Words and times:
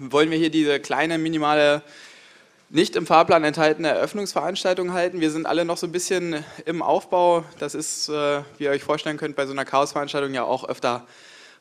wollen 0.00 0.30
wir 0.30 0.38
hier 0.38 0.50
diese 0.50 0.80
kleine, 0.80 1.18
minimale, 1.18 1.82
nicht 2.70 2.96
im 2.96 3.06
Fahrplan 3.06 3.44
enthaltene 3.44 3.88
Eröffnungsveranstaltung 3.88 4.92
halten. 4.92 5.20
Wir 5.20 5.30
sind 5.30 5.44
alle 5.44 5.66
noch 5.66 5.76
so 5.76 5.86
ein 5.86 5.92
bisschen 5.92 6.42
im 6.64 6.80
Aufbau. 6.80 7.44
Das 7.58 7.74
ist, 7.74 8.08
äh, 8.08 8.42
wie 8.56 8.64
ihr 8.64 8.70
euch 8.70 8.82
vorstellen 8.82 9.18
könnt, 9.18 9.36
bei 9.36 9.44
so 9.44 9.52
einer 9.52 9.64
Chaosveranstaltung 9.64 10.32
ja 10.32 10.44
auch 10.44 10.64
öfter 10.64 11.06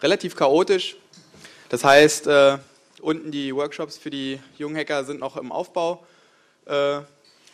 relativ 0.02 0.36
chaotisch. 0.38 0.96
Das 1.68 1.84
heißt, 1.84 2.28
äh, 2.28 2.60
unten 3.02 3.32
die 3.32 3.54
Workshops 3.54 3.98
für 3.98 4.10
die 4.10 4.40
jungen 4.58 4.78
Hacker 4.78 5.04
sind 5.04 5.20
noch 5.20 5.36
im 5.36 5.52
Aufbau. 5.52 6.06
Äh, 6.66 7.00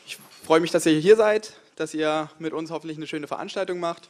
ich 0.06 0.20
freue 0.46 0.60
mich, 0.60 0.70
dass 0.70 0.86
ihr 0.86 1.00
hier 1.00 1.16
seid, 1.16 1.54
dass 1.78 1.96
ihr 1.96 2.30
mit 2.38 2.54
uns 2.54 2.70
hoffentlich 2.70 2.98
eine 2.98 3.08
schöne 3.08 3.28
Veranstaltung 3.28 3.80
macht. 3.80 4.10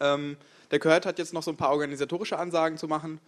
Ähm, 0.00 0.36
der 0.70 0.80
Kurt 0.80 1.06
hat 1.06 1.18
jetzt 1.18 1.32
noch 1.32 1.42
so 1.42 1.50
ein 1.50 1.56
paar 1.56 1.70
organisatorische 1.70 2.38
Ansagen 2.38 2.76
zu 2.76 2.88
machen. 2.88 3.20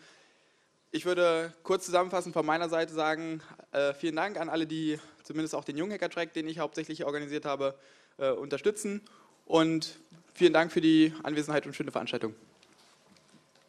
Ich 0.93 1.05
würde 1.05 1.53
kurz 1.63 1.87
zusammenfassend 1.87 2.33
von 2.33 2.45
meiner 2.45 2.69
Seite 2.69 2.93
sagen, 2.93 3.41
äh, 3.71 3.95
vielen 3.95 4.17
Dank 4.17 4.41
an 4.41 4.49
alle, 4.49 4.67
die 4.67 4.99
zumindest 5.23 5.55
auch 5.55 5.63
den 5.63 5.77
Junghacker-Track, 5.77 6.33
den 6.33 6.49
ich 6.49 6.59
hauptsächlich 6.59 7.05
organisiert 7.05 7.45
habe, 7.45 7.77
äh, 8.19 8.31
unterstützen. 8.31 9.01
Und 9.47 10.01
vielen 10.35 10.53
Dank 10.53 10.73
für 10.73 10.81
die 10.81 11.15
Anwesenheit 11.23 11.65
und 11.65 11.77
schöne 11.77 11.93
Veranstaltung. 11.93 12.35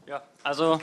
Ja, 0.08 0.24
also 0.42 0.82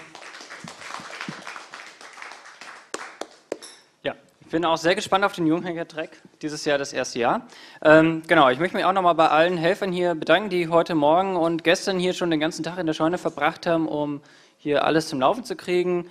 ja, 4.05 4.15
ich 4.41 4.47
bin 4.47 4.65
auch 4.65 4.77
sehr 4.77 4.95
gespannt 4.95 5.25
auf 5.25 5.33
den 5.33 5.49
Junghacker-Track. 5.49 6.23
Dieses 6.41 6.65
Jahr 6.65 6.79
das 6.79 6.93
erste 6.93 7.19
Jahr. 7.19 7.49
Ähm, 7.83 8.23
genau, 8.29 8.49
ich 8.49 8.61
möchte 8.61 8.77
mich 8.77 8.85
auch 8.85 8.93
nochmal 8.93 9.17
bei 9.17 9.29
allen 9.29 9.57
Helfern 9.57 9.91
hier 9.91 10.15
bedanken, 10.15 10.51
die 10.51 10.69
heute 10.69 10.95
Morgen 10.95 11.35
und 11.35 11.65
gestern 11.65 11.99
hier 11.99 12.13
schon 12.13 12.31
den 12.31 12.39
ganzen 12.39 12.63
Tag 12.63 12.79
in 12.79 12.87
der 12.87 12.95
Scheune 12.95 13.19
verbracht 13.19 13.67
haben, 13.67 13.89
um 13.89 14.23
hier 14.57 14.85
alles 14.85 15.09
zum 15.09 15.21
Laufen 15.21 15.43
zu 15.45 15.57
kriegen. 15.57 16.09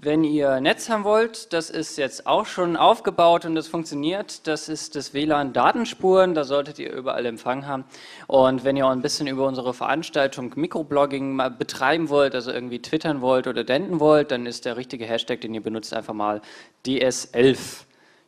Wenn 0.00 0.22
ihr 0.22 0.60
Netz 0.60 0.88
haben 0.88 1.02
wollt, 1.02 1.52
das 1.52 1.70
ist 1.70 1.98
jetzt 1.98 2.24
auch 2.24 2.46
schon 2.46 2.76
aufgebaut 2.76 3.44
und 3.44 3.56
das 3.56 3.66
funktioniert. 3.66 4.46
Das 4.46 4.68
ist 4.68 4.94
das 4.94 5.12
WLAN 5.12 5.52
Datenspuren, 5.52 6.34
da 6.34 6.44
solltet 6.44 6.78
ihr 6.78 6.92
überall 6.92 7.26
Empfang 7.26 7.66
haben. 7.66 7.84
Und 8.28 8.62
wenn 8.62 8.76
ihr 8.76 8.86
auch 8.86 8.92
ein 8.92 9.02
bisschen 9.02 9.26
über 9.26 9.44
unsere 9.44 9.74
Veranstaltung 9.74 10.52
Mikroblogging 10.54 11.36
betreiben 11.58 12.10
wollt, 12.10 12.36
also 12.36 12.52
irgendwie 12.52 12.80
twittern 12.80 13.22
wollt 13.22 13.48
oder 13.48 13.64
denden 13.64 13.98
wollt, 13.98 14.30
dann 14.30 14.46
ist 14.46 14.66
der 14.66 14.76
richtige 14.76 15.04
Hashtag, 15.04 15.40
den 15.40 15.52
ihr 15.52 15.64
benutzt, 15.64 15.92
einfach 15.92 16.14
mal 16.14 16.42
DS11. 16.86 17.58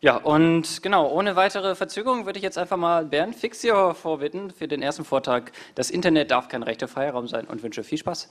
Ja, 0.00 0.16
und 0.16 0.82
genau, 0.82 1.08
ohne 1.08 1.36
weitere 1.36 1.76
Verzögerung 1.76 2.26
würde 2.26 2.40
ich 2.40 2.42
jetzt 2.42 2.58
einfach 2.58 2.78
mal 2.78 3.04
Bernd 3.04 3.36
Fixio 3.36 3.94
vorbitten 3.94 4.50
für 4.50 4.66
den 4.66 4.82
ersten 4.82 5.04
Vortrag. 5.04 5.52
Das 5.76 5.92
Internet 5.92 6.32
darf 6.32 6.48
kein 6.48 6.64
rechter 6.64 6.88
Freiraum 6.88 7.28
sein 7.28 7.44
und 7.44 7.62
wünsche 7.62 7.84
viel 7.84 7.98
Spaß. 7.98 8.28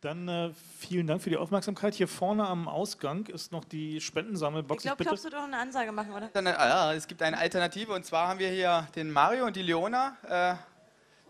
Dann 0.00 0.28
äh, 0.28 0.50
vielen 0.78 1.06
Dank 1.06 1.20
für 1.20 1.28
die 1.28 1.36
Aufmerksamkeit. 1.36 1.94
Hier 1.94 2.08
vorne 2.08 2.46
am 2.46 2.68
Ausgang 2.68 3.26
ist 3.26 3.52
noch 3.52 3.64
die 3.64 4.00
Spendensammelbox. 4.00 4.82
Ich 4.82 4.96
glaube, 4.96 5.04
du 5.04 5.28
doch 5.28 5.42
eine 5.42 5.58
Ansage 5.58 5.92
machen, 5.92 6.14
oder? 6.14 6.30
Dann, 6.32 6.46
ah, 6.46 6.94
es 6.94 7.06
gibt 7.06 7.20
eine 7.22 7.36
Alternative 7.36 7.92
und 7.92 8.06
zwar 8.06 8.28
haben 8.28 8.38
wir 8.38 8.48
hier 8.48 8.88
den 8.96 9.10
Mario 9.10 9.44
und 9.44 9.56
die 9.56 9.62
Leona. 9.62 10.16
Äh, 10.26 10.54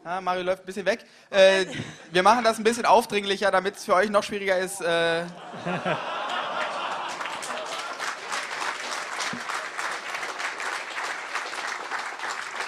ja, 0.04 0.20
Mario 0.20 0.44
läuft 0.44 0.62
ein 0.62 0.66
bisschen 0.66 0.86
weg. 0.86 1.04
Äh, 1.30 1.66
wir 2.12 2.22
machen 2.22 2.44
das 2.44 2.58
ein 2.58 2.64
bisschen 2.64 2.86
aufdringlicher, 2.86 3.50
damit 3.50 3.74
es 3.74 3.86
für 3.86 3.94
euch 3.94 4.08
noch 4.08 4.22
schwieriger 4.22 4.56
ist. 4.56 4.80
Äh. 4.80 5.24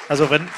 also 0.09 0.31
wenn, 0.31 0.49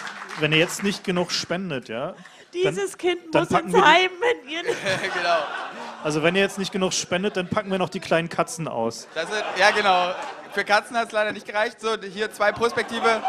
wenn 0.41 0.53
ihr 0.53 0.59
jetzt 0.59 0.83
nicht 0.83 1.05
genug 1.05 1.33
spendet, 1.33 1.91
ja, 1.91 2.15
dieses 2.55 2.93
dann, 2.93 2.99
Kind 2.99 3.35
muss 3.35 3.51
ins 3.51 3.75
Heim 3.75 4.11
mitgehen. 4.21 4.65
genau. 5.15 5.39
Also 6.03 6.23
wenn 6.23 6.35
ihr 6.35 6.43
jetzt 6.43 6.59
nicht 6.59 6.73
genug 6.73 6.93
spendet, 6.93 7.37
dann 7.37 7.49
packen 7.49 7.71
wir 7.71 7.79
noch 7.79 7.89
die 7.89 8.01
kleinen 8.01 8.29
Katzen 8.29 8.69
aus. 8.69 9.09
Sind, 9.15 9.29
ja, 9.59 9.71
genau. 9.71 10.15
Für 10.53 10.65
Katzen 10.65 10.97
hat 10.97 11.09
es 11.09 11.13
leider 11.13 11.33
nicht 11.33 11.47
gereicht. 11.47 11.81
So, 11.81 11.97
hier 12.01 12.33
zwei 12.33 12.53
Prospektive, 12.53 13.23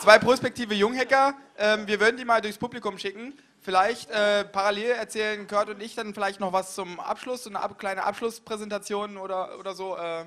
zwei 0.00 0.18
prospektive 0.18 0.74
Junghacker. 0.74 1.34
Ähm, 1.58 1.86
wir 1.86 2.00
würden 2.00 2.16
die 2.16 2.24
mal 2.24 2.40
durchs 2.40 2.58
Publikum 2.58 2.98
schicken. 2.98 3.34
Vielleicht 3.60 4.10
äh, 4.10 4.44
parallel 4.44 4.92
erzählen 4.92 5.46
Kurt 5.46 5.68
und 5.68 5.80
ich 5.82 5.94
dann 5.94 6.14
vielleicht 6.14 6.40
noch 6.40 6.52
was 6.52 6.74
zum 6.74 7.00
Abschluss, 7.00 7.44
so 7.44 7.50
eine 7.50 7.60
ab, 7.60 7.78
kleine 7.78 8.04
Abschlusspräsentation 8.04 9.16
oder, 9.16 9.58
oder 9.58 9.74
so. 9.74 9.96
Äh, 9.96 10.24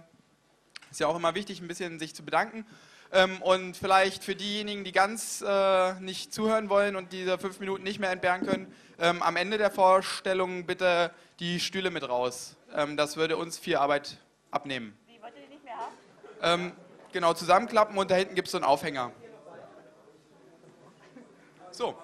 ist 0.91 0.99
ja 0.99 1.07
auch 1.07 1.15
immer 1.15 1.35
wichtig, 1.35 1.61
ein 1.61 1.67
bisschen 1.67 1.99
sich 1.99 2.15
zu 2.15 2.23
bedanken. 2.23 2.65
Ähm, 3.11 3.41
und 3.41 3.75
vielleicht 3.75 4.23
für 4.23 4.35
diejenigen, 4.35 4.83
die 4.83 4.91
ganz 4.91 5.43
äh, 5.45 5.93
nicht 5.99 6.33
zuhören 6.33 6.69
wollen 6.69 6.95
und 6.95 7.11
diese 7.11 7.39
fünf 7.39 7.59
Minuten 7.59 7.83
nicht 7.83 7.99
mehr 7.99 8.11
entbehren 8.11 8.45
können, 8.45 8.73
ähm, 8.99 9.23
am 9.23 9.35
Ende 9.35 9.57
der 9.57 9.71
Vorstellung 9.71 10.65
bitte 10.65 11.11
die 11.39 11.59
Stühle 11.59 11.89
mit 11.89 12.07
raus. 12.07 12.55
Ähm, 12.75 12.97
das 12.97 13.17
würde 13.17 13.37
uns 13.37 13.57
viel 13.57 13.77
Arbeit 13.77 14.17
abnehmen. 14.51 14.97
Wie, 15.07 15.21
wollt 15.21 15.33
ihr 15.35 15.41
die 15.41 15.53
nicht 15.53 15.63
mehr 15.63 15.75
haben? 16.41 16.71
Genau, 17.11 17.33
zusammenklappen 17.33 17.97
und 17.97 18.11
da 18.11 18.15
hinten 18.15 18.35
gibt 18.35 18.47
es 18.47 18.51
so 18.51 18.59
einen 18.59 18.65
Aufhänger. 18.65 19.11
So. 21.71 21.97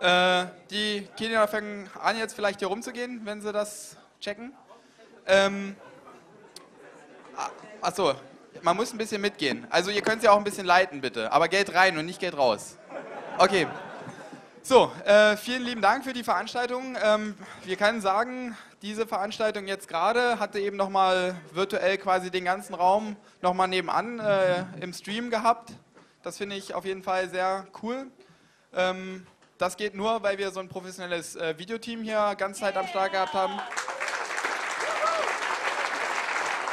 Äh, 0.00 0.46
die 0.70 1.06
Kinder 1.16 1.46
fangen 1.46 1.90
an, 2.00 2.16
jetzt 2.16 2.34
vielleicht 2.34 2.60
hier 2.60 2.68
rumzugehen, 2.68 3.26
wenn 3.26 3.42
sie 3.42 3.52
das 3.52 3.96
checken. 4.18 4.54
Ähm, 5.26 5.76
ah, 7.36 7.50
achso, 7.82 8.14
man 8.62 8.76
muss 8.76 8.92
ein 8.92 8.98
bisschen 8.98 9.20
mitgehen. 9.20 9.66
Also 9.70 9.90
ihr 9.90 10.02
könnt 10.02 10.22
sie 10.22 10.28
auch 10.28 10.36
ein 10.36 10.44
bisschen 10.44 10.66
leiten, 10.66 11.00
bitte. 11.00 11.32
Aber 11.32 11.48
Geld 11.48 11.74
rein 11.74 11.98
und 11.98 12.06
nicht 12.06 12.20
Geld 12.20 12.36
raus. 12.36 12.78
Okay. 13.38 13.66
So, 14.62 14.92
äh, 15.04 15.36
vielen 15.36 15.64
lieben 15.64 15.82
Dank 15.82 16.04
für 16.04 16.12
die 16.12 16.22
Veranstaltung. 16.22 16.96
Ähm, 17.02 17.34
wir 17.64 17.76
können 17.76 18.00
sagen, 18.00 18.56
diese 18.80 19.06
Veranstaltung 19.06 19.66
jetzt 19.66 19.88
gerade 19.88 20.38
hatte 20.38 20.60
eben 20.60 20.76
nochmal 20.76 21.34
virtuell 21.52 21.98
quasi 21.98 22.30
den 22.30 22.44
ganzen 22.44 22.74
Raum 22.74 23.16
nochmal 23.40 23.66
nebenan 23.66 24.20
äh, 24.20 24.64
im 24.80 24.92
Stream 24.92 25.30
gehabt. 25.30 25.72
Das 26.22 26.38
finde 26.38 26.54
ich 26.54 26.74
auf 26.74 26.84
jeden 26.84 27.02
Fall 27.02 27.28
sehr 27.28 27.66
cool. 27.82 28.06
Ähm, 28.72 29.26
das 29.58 29.76
geht 29.76 29.94
nur, 29.94 30.22
weil 30.22 30.38
wir 30.38 30.52
so 30.52 30.60
ein 30.60 30.68
professionelles 30.68 31.34
äh, 31.34 31.58
Videoteam 31.58 32.02
hier 32.02 32.34
ganz 32.36 32.58
Zeit 32.58 32.76
am 32.76 32.86
Start 32.86 33.12
gehabt 33.12 33.32
haben. 33.32 33.54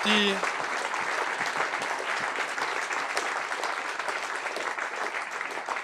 Die 0.06 0.36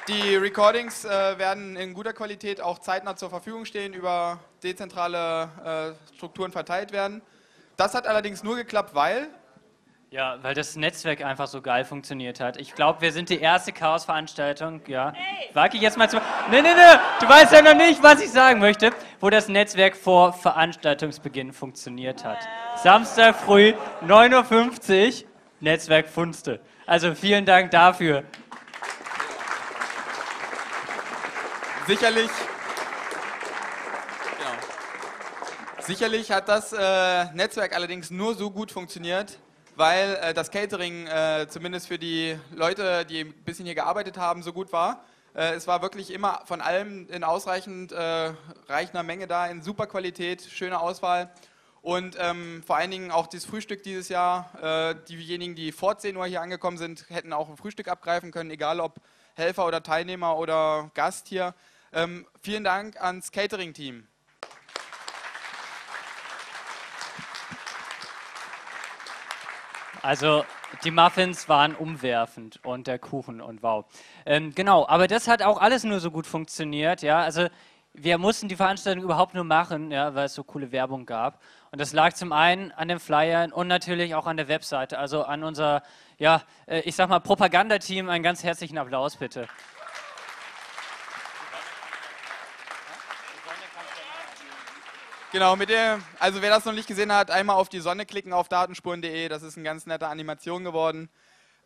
Die 0.07 0.35
Recordings 0.35 1.03
äh, 1.03 1.09
werden 1.39 1.75
in 1.75 1.95
guter 1.95 2.13
Qualität 2.13 2.61
auch 2.61 2.77
zeitnah 2.77 3.16
zur 3.16 3.31
Verfügung 3.31 3.66
stehen, 3.66 3.93
über 3.93 4.39
dezentrale 4.61 5.95
äh, 6.11 6.16
Strukturen 6.16 6.51
verteilt 6.51 6.91
werden. 6.91 7.23
Das 7.75 7.95
hat 7.95 8.05
allerdings 8.05 8.43
nur 8.43 8.55
geklappt, 8.55 8.93
weil... 8.93 9.27
Ja, 10.11 10.38
weil 10.43 10.53
das 10.53 10.75
Netzwerk 10.75 11.23
einfach 11.23 11.47
so 11.47 11.59
geil 11.59 11.85
funktioniert 11.85 12.39
hat. 12.39 12.57
Ich 12.57 12.75
glaube, 12.75 13.01
wir 13.01 13.11
sind 13.11 13.29
die 13.29 13.39
erste 13.39 13.73
Chaos-Veranstaltung, 13.73 14.81
ja. 14.85 15.11
Hey. 15.16 15.69
Ich 15.73 15.81
jetzt 15.81 15.97
mal 15.97 16.07
zu... 16.07 16.17
Nee, 16.51 16.61
nee, 16.61 16.73
nee, 16.75 16.99
du 17.19 17.27
weißt 17.27 17.51
ja 17.51 17.63
noch 17.63 17.73
nicht, 17.73 18.03
was 18.03 18.22
ich 18.22 18.29
sagen 18.29 18.59
möchte. 18.59 18.91
Wo 19.19 19.31
das 19.31 19.49
Netzwerk 19.49 19.97
vor 19.97 20.33
Veranstaltungsbeginn 20.33 21.51
funktioniert 21.51 22.23
hat. 22.23 22.47
Samstag 22.75 23.35
früh, 23.35 23.73
9.50 24.05 25.23
Uhr, 25.23 25.29
Netzwerk 25.61 26.08
Funste. 26.08 26.59
Also 26.85 27.16
vielen 27.16 27.46
Dank 27.46 27.72
dafür. 27.72 28.23
Sicherlich, 31.87 32.32
genau. 34.37 34.52
sicherlich 35.79 36.32
hat 36.32 36.49
das 36.49 36.73
äh, 36.73 37.26
Netzwerk 37.34 37.76
allerdings 37.76 38.09
nur 38.09 38.35
so 38.35 38.49
gut 38.49 38.72
funktioniert, 38.72 39.37
weil 39.76 40.16
äh, 40.22 40.34
das 40.34 40.49
Catering 40.49 41.08
äh, 41.08 41.47
zumindest 41.49 41.87
für 41.87 41.99
die 41.99 42.37
Leute, 42.53 43.05
die 43.05 43.22
ein 43.22 43.34
bisschen 43.43 43.66
hier 43.66 43.76
gearbeitet 43.76 44.17
haben, 44.17 44.41
so 44.41 44.52
gut 44.53 44.72
war. 44.73 45.03
Äh, 45.35 45.53
es 45.53 45.67
war 45.67 45.82
wirklich 45.82 46.11
immer 46.11 46.41
von 46.46 46.61
allem 46.61 47.08
in 47.09 47.23
ausreichend 47.23 47.91
äh, 47.91 48.34
reichender 48.67 49.03
Menge 49.03 49.28
da, 49.28 49.47
in 49.47 49.61
super 49.61 49.85
Qualität, 49.85 50.41
schöne 50.41 50.79
Auswahl. 50.79 51.29
Und 51.82 52.17
ähm, 52.20 52.64
vor 52.66 52.78
allen 52.78 52.90
Dingen 52.90 53.11
auch 53.11 53.28
das 53.28 53.46
Frühstück 53.46 53.84
dieses 53.84 54.09
Jahr. 54.09 54.49
Äh, 54.59 54.96
diejenigen, 55.08 55.53
die 55.53 55.72
vor 55.72 55.99
10 55.99 56.17
Uhr 56.17 56.26
hier 56.26 56.41
angekommen 56.41 56.79
sind, 56.79 57.05
hätten 57.09 57.32
auch 57.32 57.47
ein 57.47 57.58
Frühstück 57.58 57.90
abgreifen 57.90 58.32
können, 58.32 58.49
egal 58.49 58.79
ob 58.79 58.99
Helfer 59.35 59.67
oder 59.67 59.84
Teilnehmer 59.84 60.37
oder 60.37 60.90
Gast 60.93 61.28
hier. 61.28 61.53
Ähm, 61.93 62.26
vielen 62.41 62.64
Dank 62.64 63.02
ans 63.02 63.32
Catering-Team. 63.32 64.08
Also 70.02 70.46
die 70.84 70.91
Muffins 70.91 71.49
waren 71.49 71.73
umwerfend 71.73 72.59
und 72.64 72.85
der 72.85 72.99
Kuchen 72.99 73.41
und 73.41 73.64
wow. 73.64 73.85
Ähm, 74.26 74.53
genau, 74.53 74.87
aber 74.87 75.08
das 75.08 75.28
hat 75.28 75.41
auch 75.41 75.59
alles 75.59 75.84
nur 75.84 75.99
so 75.99 76.11
gut 76.11 76.28
funktioniert, 76.28 77.02
ja. 77.02 77.22
Also 77.22 77.47
wir 77.97 78.17
mussten 78.17 78.47
die 78.47 78.55
Veranstaltung 78.55 79.03
überhaupt 79.03 79.34
nur 79.34 79.46
machen, 79.46 79.90
ja, 79.90 80.14
weil 80.14 80.26
es 80.26 80.35
so 80.35 80.43
coole 80.43 80.72
Werbung 80.72 81.05
gab. 81.05 81.41
Und 81.72 81.79
das 81.79 81.93
lag 81.93 82.14
zum 82.14 82.34
einen 82.34 82.72
an 82.73 82.87
den 82.87 82.99
Flyern 82.99 83.52
und 83.52 83.67
natürlich 83.67 84.16
auch 84.16 84.28
an 84.28 84.37
der 84.37 84.47
Webseite, 84.47 84.99
also 84.99 85.23
an 85.23 85.43
unser, 85.43 85.82
ja, 86.17 86.43
äh, 86.67 86.82
ich 86.82 86.96
sag 86.96 87.09
mal 87.09 87.20
Propagandateam. 87.20 88.09
Einen 88.09 88.23
ganz 88.23 88.43
herzlichen 88.43 88.78
Applaus 88.78 89.16
bitte. 89.16 89.47
Genau, 95.35 95.58
mit 95.58 95.67
der, 95.67 95.99
also 96.17 96.41
wer 96.41 96.49
das 96.49 96.64
noch 96.64 96.72
nicht 96.72 96.87
gesehen 96.87 97.11
hat, 97.11 97.29
einmal 97.29 97.58
auf 97.58 97.67
die 97.67 97.82
Sonne 97.82 98.05
klicken 98.05 98.32
auf 98.32 98.47
datenspuren.de, 98.47 99.28
das 99.28 99.43
ist 99.43 99.58
eine 99.58 99.66
ganz 99.66 99.85
nette 99.85 100.08
Animation 100.08 100.64
geworden. 100.64 101.09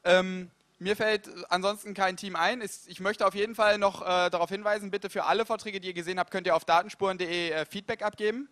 Ähm, 0.04 0.50
mir 0.80 0.95
fällt 0.95 1.30
ansonsten 1.51 1.94
kein 1.94 2.18
Team 2.18 2.36
ein. 2.36 2.63
Ich 2.63 3.00
möchte 3.00 3.27
auf 3.27 3.36
jeden 3.36 3.54
Fall 3.54 3.77
noch 3.77 4.01
äh, 4.01 4.31
darauf 4.31 4.50
hinweisen, 4.50 4.89
bitte 4.89 5.12
für 5.12 5.25
alle 5.25 5.45
Vorträge, 5.45 5.80
die 5.80 5.89
ihr 5.89 5.94
gesehen 5.94 6.18
habt, 6.18 6.31
könnt 6.31 6.48
ihr 6.48 6.56
auf 6.56 6.66
datenspuren.de 6.66 7.51
äh, 7.51 7.66
Feedback 7.68 8.01
abgeben. 8.01 8.50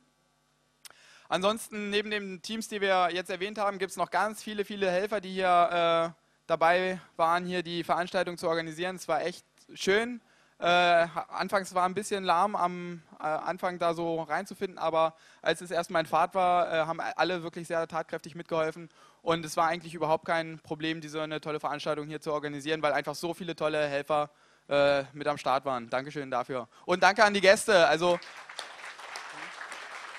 Ansonsten, 1.30 1.90
neben 1.90 2.12
den 2.12 2.44
Teams, 2.44 2.68
die 2.68 2.80
wir 2.80 3.10
jetzt 3.12 3.32
erwähnt 3.32 3.58
haben, 3.58 3.80
gibt 3.80 3.90
es 3.90 3.98
noch 3.98 4.12
ganz 4.12 4.44
viele, 4.44 4.66
viele 4.66 4.92
Helfer, 4.92 5.20
die 5.20 5.32
hier 5.32 6.14
äh, 6.16 6.22
dabei 6.46 7.02
waren, 7.16 7.44
hier 7.44 7.64
die 7.64 7.84
Veranstaltung 7.84 8.38
zu 8.38 8.48
organisieren. 8.48 8.98
Es 8.98 9.08
war 9.08 9.26
echt 9.26 9.48
schön. 9.74 10.22
Äh, 10.60 11.08
anfangs 11.30 11.76
war 11.76 11.86
ein 11.86 11.94
bisschen 11.94 12.24
lahm 12.24 12.56
am 12.56 13.04
äh, 13.20 13.24
Anfang 13.24 13.78
da 13.78 13.94
so 13.94 14.22
reinzufinden, 14.24 14.80
aber 14.80 15.14
als 15.44 15.62
es 15.62 15.70
erstmal 15.70 16.02
in 16.02 16.08
Fahrt 16.08 16.34
war, 16.34 16.74
äh, 16.74 16.86
haben 16.86 17.00
alle 17.00 17.44
wirklich 17.44 17.68
sehr 17.68 17.88
tatkräftig 17.88 18.34
mitgeholfen 18.34 18.90
und 19.22 19.46
es 19.46 19.56
war 19.56 19.68
eigentlich 19.68 19.94
überhaupt 19.94 20.26
kein 20.26 20.58
Problem, 20.60 21.00
diese 21.00 21.22
eine 21.22 21.42
tolle 21.42 21.60
Veranstaltung 21.60 22.08
hier 22.08 22.22
zu 22.22 22.34
organisieren, 22.34 22.82
weil 22.82 22.94
einfach 22.94 23.14
so 23.14 23.36
viele 23.36 23.56
tolle 23.56 23.88
Helfer 23.88 24.32
äh, 24.68 25.04
mit 25.14 25.28
am 25.28 25.38
Start 25.38 25.64
waren. 25.66 25.90
Dankeschön 25.90 26.32
dafür. 26.32 26.68
Und 26.86 27.04
danke 27.04 27.24
an 27.24 27.34
die 27.34 27.42
Gäste. 27.42 27.88
Also 27.88 28.20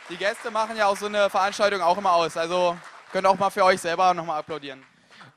die 0.09 0.17
Gäste 0.17 0.51
machen 0.51 0.77
ja 0.77 0.87
auch 0.87 0.97
so 0.97 1.07
eine 1.07 1.29
Veranstaltung 1.31 1.81
auch 1.81 1.99
immer 1.99 2.13
aus. 2.13 2.37
Also 2.37 2.77
könnt 3.11 3.27
auch 3.27 3.39
mal 3.39 3.51
für 3.51 3.65
euch 3.65 3.81
selber 3.81 4.15
nochmal 4.15 4.39
applaudieren. 4.39 4.85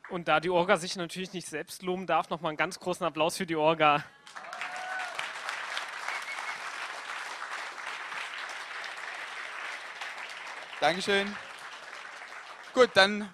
Und 0.10 0.28
da 0.28 0.40
die 0.40 0.50
Orga 0.50 0.78
sich 0.78 0.96
natürlich 0.96 1.34
nicht 1.34 1.48
selbst 1.48 1.82
loben 1.82 2.06
darf, 2.06 2.30
nochmal 2.30 2.50
einen 2.50 2.58
ganz 2.58 2.80
großen 2.80 3.06
Applaus 3.06 3.38
für 3.38 3.46
die 3.46 3.56
Orga. 3.56 4.04
Dankeschön. 10.82 11.28
Gut, 12.74 12.90
dann 12.96 13.30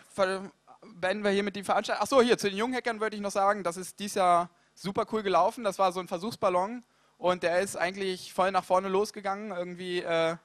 beenden 0.84 1.24
wir 1.24 1.32
hier 1.32 1.44
mit 1.44 1.56
die 1.56 1.64
Veranstaltung. 1.64 2.04
Achso, 2.04 2.22
hier 2.22 2.38
zu 2.38 2.50
den 2.50 2.58
Junghackern 2.58 3.00
würde 3.00 3.16
ich 3.16 3.22
noch 3.22 3.32
sagen, 3.32 3.64
das 3.64 3.78
ist 3.78 4.02
dieses 4.02 4.16
Jahr 4.16 4.50
super 4.76 5.06
cool 5.14 5.24
gelaufen. 5.24 5.64
Das 5.64 5.80
war 5.80 5.94
so 5.94 6.02
ein 6.02 6.10
Versuchsballon 6.10 6.84
und 7.18 7.44
der 7.44 7.62
ist 7.62 7.78
eigentlich 7.78 8.34
voll 8.34 8.52
nach 8.52 8.66
vorne 8.66 8.90
losgegangen. 8.90 9.52
Irgendwie, 9.52 10.00
äh, 10.00 10.36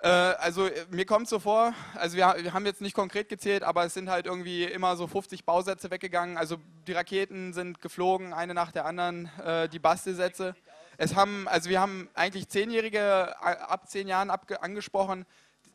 äh, 0.00 0.08
also 0.08 0.68
mir 0.90 1.06
kommt 1.06 1.28
so 1.28 1.38
vor, 1.38 1.72
also 1.94 2.16
wir, 2.16 2.34
wir, 2.36 2.52
haben 2.52 2.66
jetzt 2.66 2.80
nicht 2.80 2.96
konkret 2.96 3.28
gezählt, 3.28 3.62
aber 3.62 3.84
es 3.84 3.94
sind 3.94 4.10
halt 4.10 4.26
irgendwie 4.26 4.64
immer 4.64 4.96
so 4.96 5.06
50 5.06 5.44
Bausätze 5.44 5.88
weggegangen. 5.88 6.36
Also 6.36 6.56
die 6.88 6.94
Raketen 6.94 7.52
sind 7.52 7.80
geflogen, 7.80 8.32
eine 8.32 8.54
nach 8.54 8.72
der 8.72 8.86
anderen, 8.86 9.30
äh, 9.38 9.68
die 9.68 9.78
Bastelsätze. 9.78 10.56
Es 10.96 11.14
haben, 11.16 11.48
also 11.48 11.70
wir 11.70 11.80
haben 11.80 12.08
eigentlich 12.14 12.48
Zehnjährige 12.48 13.40
ab 13.40 13.88
zehn 13.88 14.06
Jahren 14.06 14.30
angesprochen, 14.30 15.26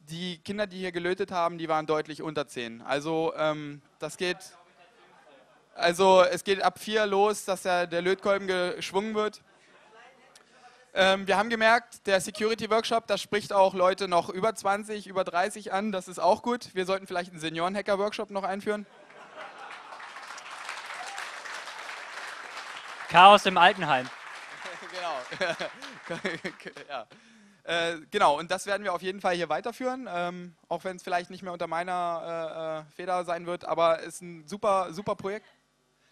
die 0.10 0.40
Kinder, 0.40 0.68
die 0.68 0.78
hier 0.78 0.92
gelötet 0.92 1.32
haben, 1.32 1.58
die 1.58 1.70
waren 1.70 1.86
deutlich 1.86 2.22
unter 2.22 2.48
10. 2.48 2.82
Also 2.82 3.34
ähm, 3.38 3.82
das 4.00 4.18
geht, 4.18 4.38
also 5.76 6.24
es 6.24 6.44
geht 6.44 6.62
ab 6.62 6.80
4 6.80 7.06
los, 7.06 7.46
dass 7.46 7.64
der, 7.64 7.88
der 7.88 8.02
Lötkolben 8.02 8.48
geschwungen 8.48 9.16
wird. 9.16 9.42
Ähm, 10.94 11.28
wir 11.28 11.38
haben 11.38 11.50
gemerkt, 11.50 12.08
der 12.08 12.20
Security 12.20 12.70
Workshop, 12.70 13.06
das 13.06 13.22
spricht 13.22 13.54
auch 13.54 13.76
Leute 13.76 14.08
noch 14.08 14.30
über 14.30 14.56
20, 14.56 15.06
über 15.08 15.24
30 15.24 15.72
an. 15.72 15.92
Das 15.92 16.08
ist 16.08 16.20
auch 16.20 16.42
gut. 16.42 16.74
Wir 16.74 16.86
sollten 16.86 17.06
vielleicht 17.06 17.32
einen 17.32 17.40
Senioren-Hacker-Workshop 17.40 18.32
noch 18.32 18.44
einführen. 18.44 18.88
Chaos 23.10 23.46
im 23.46 23.58
Altenheim. 23.58 24.10
genau. 26.08 26.22
ja. 26.90 27.06
Äh, 27.70 28.00
genau, 28.10 28.40
und 28.40 28.50
das 28.50 28.66
werden 28.66 28.84
wir 28.84 28.96
auf 28.96 29.04
jeden 29.04 29.22
Fall 29.22 29.36
hier 29.36 29.48
weiterführen, 29.48 30.10
ähm, 30.12 30.56
auch 30.70 30.84
wenn 30.86 30.96
es 30.96 31.04
vielleicht 31.04 31.30
nicht 31.30 31.44
mehr 31.44 31.54
unter 31.54 31.68
meiner 31.68 32.82
äh, 32.82 32.90
äh 32.90 32.96
Feder 32.96 33.24
sein 33.26 33.46
wird, 33.46 33.64
aber 33.64 34.00
es 34.00 34.16
ist 34.16 34.22
ein 34.22 34.48
super, 34.48 34.92
super 34.92 35.16
Projekt. 35.16 35.46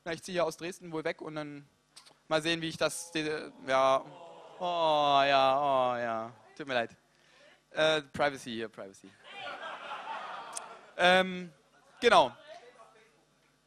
Na, 0.06 0.14
ich 0.14 0.22
ziehe 0.22 0.34
hier 0.34 0.46
aus 0.46 0.58
Dresden 0.58 0.92
wohl 0.92 1.04
weg 1.04 1.20
und 1.20 1.34
dann 1.34 1.68
mal 2.28 2.44
sehen, 2.44 2.62
wie 2.62 2.70
ich 2.70 2.78
das, 2.78 3.12
ja, 3.66 4.06
oh 4.60 5.24
ja, 5.26 5.60
oh 5.60 5.98
ja, 5.98 6.32
tut 6.56 6.68
mir 6.68 6.76
leid. 6.76 6.96
Äh, 7.72 8.04
Privacy 8.04 8.52
hier, 8.52 8.70
Privacy. 8.70 9.10
ähm, 10.96 11.52
genau. 12.00 12.32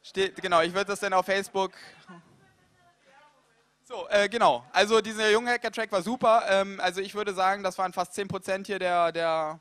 Steht, 0.01 0.41
genau, 0.41 0.61
ich 0.61 0.73
würde 0.73 0.91
das 0.91 1.01
dann 1.01 1.11
auf 1.11 1.25
Facebook 1.25 1.73
so, 3.91 4.07
äh, 4.09 4.29
genau. 4.29 4.63
Also 4.71 5.01
dieser 5.01 5.29
Junghacker-Track 5.31 5.91
war 5.91 6.01
super. 6.01 6.43
Ähm, 6.47 6.79
also 6.79 7.01
ich 7.01 7.13
würde 7.13 7.33
sagen, 7.33 7.61
das 7.61 7.77
waren 7.77 7.91
fast 7.91 8.17
10% 8.17 8.65
hier 8.65 8.79
der, 8.79 9.11
der 9.11 9.59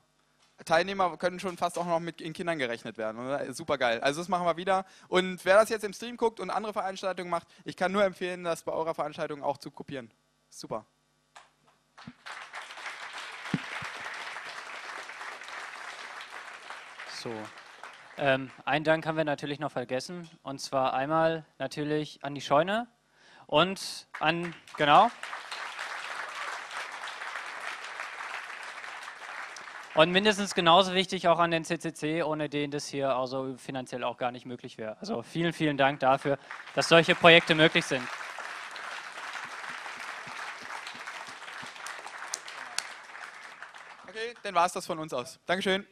Teilnehmer, 0.64 1.16
können 1.16 1.40
schon 1.40 1.56
fast 1.56 1.76
auch 1.76 1.84
noch 1.84 1.98
mit 1.98 2.20
in 2.20 2.32
Kindern 2.32 2.58
gerechnet 2.58 2.96
werden. 2.96 3.26
Oder? 3.26 3.52
Super 3.52 3.76
geil. 3.76 4.00
Also 4.00 4.20
das 4.20 4.28
machen 4.28 4.46
wir 4.46 4.56
wieder. 4.56 4.84
Und 5.08 5.44
wer 5.44 5.56
das 5.56 5.68
jetzt 5.68 5.84
im 5.84 5.92
Stream 5.92 6.16
guckt 6.16 6.38
und 6.38 6.50
andere 6.50 6.72
Veranstaltungen 6.72 7.28
macht, 7.28 7.48
ich 7.64 7.76
kann 7.76 7.90
nur 7.90 8.04
empfehlen, 8.04 8.44
das 8.44 8.62
bei 8.62 8.70
eurer 8.70 8.94
Veranstaltung 8.94 9.42
auch 9.42 9.58
zu 9.58 9.72
kopieren. 9.72 10.12
Super. 10.48 10.86
So. 17.20 17.32
Ähm, 18.16 18.50
einen 18.64 18.84
Dank 18.84 19.06
haben 19.06 19.16
wir 19.16 19.24
natürlich 19.24 19.58
noch 19.58 19.72
vergessen. 19.72 20.30
Und 20.44 20.60
zwar 20.60 20.94
einmal 20.94 21.44
natürlich 21.58 22.22
an 22.22 22.36
die 22.36 22.40
Scheune 22.40 22.86
und 23.50 24.06
an, 24.20 24.54
genau. 24.76 25.10
Und 29.94 30.12
mindestens 30.12 30.54
genauso 30.54 30.94
wichtig 30.94 31.26
auch 31.26 31.40
an 31.40 31.50
den 31.50 31.64
CCC, 31.64 32.22
ohne 32.22 32.48
den 32.48 32.70
das 32.70 32.86
hier 32.86 33.10
also 33.16 33.56
finanziell 33.56 34.04
auch 34.04 34.18
gar 34.18 34.30
nicht 34.30 34.46
möglich 34.46 34.78
wäre. 34.78 34.96
Also 35.00 35.22
vielen, 35.22 35.52
vielen 35.52 35.76
Dank 35.76 35.98
dafür, 35.98 36.38
dass 36.76 36.88
solche 36.88 37.16
Projekte 37.16 37.56
möglich 37.56 37.84
sind. 37.84 38.06
Okay, 44.08 44.34
dann 44.44 44.54
war 44.54 44.66
es 44.66 44.72
das 44.72 44.86
von 44.86 45.00
uns 45.00 45.12
aus. 45.12 45.40
Dankeschön. 45.46 45.84